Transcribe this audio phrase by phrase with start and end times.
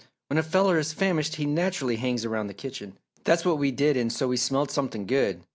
[0.31, 2.97] When a feller is famished he naturally hangs around the kitchen.
[3.23, 5.43] That's what we did and so we smelled something good.